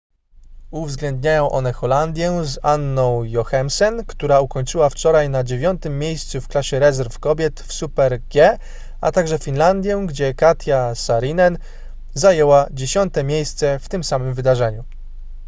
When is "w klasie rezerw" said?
6.41-7.19